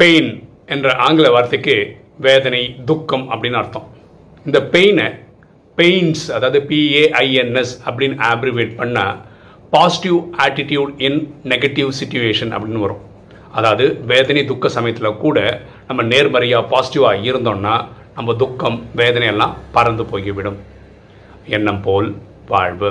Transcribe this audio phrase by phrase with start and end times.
[0.00, 0.30] Pain
[0.66, 1.74] என்ற ஆங்கில வார்த்தைக்கு
[2.24, 3.86] வேதனை துக்கம் அப்படின்னு அர்த்தம்.
[4.46, 5.06] இந்த பெயினை
[5.78, 9.16] பெயின்ஸ் அதாவது P A I N S அப்படின்னு ஆப்ரிவேட் பண்ணால்
[9.70, 11.20] positive attitude in
[11.52, 13.02] negative situation அப்படின்னு வரும்.
[13.58, 15.38] அதாவது வேதனை துக்க சமயத்தில் கூட
[15.88, 17.76] நம்ம நேர்மறையாக பாசிட்டிவாக இருந்தோம்னா
[18.18, 20.58] நம்ம துக்கம் வேதனையெல்லாம் பறந்து போய்விடும்.
[21.56, 22.10] எண்ணம் போல்
[22.52, 22.84] வாழ்வு.